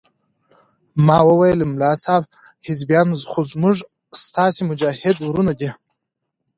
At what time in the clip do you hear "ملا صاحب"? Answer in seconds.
1.71-2.23